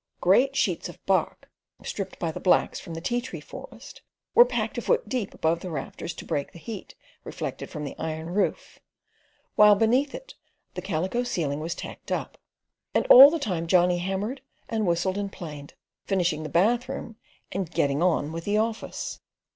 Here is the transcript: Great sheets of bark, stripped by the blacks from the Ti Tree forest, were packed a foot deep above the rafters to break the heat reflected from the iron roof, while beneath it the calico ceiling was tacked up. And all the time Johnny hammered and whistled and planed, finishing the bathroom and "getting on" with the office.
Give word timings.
Great 0.19 0.55
sheets 0.57 0.89
of 0.89 0.97
bark, 1.05 1.47
stripped 1.83 2.17
by 2.17 2.31
the 2.31 2.39
blacks 2.39 2.79
from 2.79 2.95
the 2.95 3.01
Ti 3.01 3.21
Tree 3.21 3.39
forest, 3.39 4.01
were 4.33 4.43
packed 4.43 4.79
a 4.79 4.81
foot 4.81 5.07
deep 5.07 5.31
above 5.31 5.59
the 5.59 5.69
rafters 5.69 6.15
to 6.15 6.25
break 6.25 6.51
the 6.51 6.57
heat 6.57 6.95
reflected 7.23 7.69
from 7.69 7.83
the 7.83 7.95
iron 7.99 8.31
roof, 8.33 8.79
while 9.53 9.75
beneath 9.75 10.15
it 10.15 10.33
the 10.73 10.81
calico 10.81 11.21
ceiling 11.21 11.59
was 11.59 11.75
tacked 11.75 12.11
up. 12.11 12.39
And 12.95 13.05
all 13.11 13.29
the 13.29 13.37
time 13.37 13.67
Johnny 13.67 13.99
hammered 13.99 14.41
and 14.67 14.87
whistled 14.87 15.19
and 15.19 15.31
planed, 15.31 15.75
finishing 16.05 16.41
the 16.41 16.49
bathroom 16.49 17.17
and 17.51 17.69
"getting 17.69 18.01
on" 18.01 18.31
with 18.31 18.45
the 18.45 18.57
office. 18.57 19.19